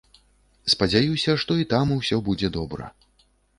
Спадзяюся, 0.73 1.35
што 1.45 1.59
і 1.65 1.69
там 1.75 1.93
усё 1.99 2.17
будзе 2.31 2.53
добра. 2.59 2.91